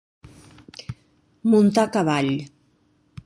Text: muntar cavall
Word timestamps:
muntar 1.49 1.87
cavall 1.93 2.31